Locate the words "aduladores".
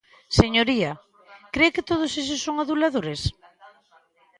2.59-3.21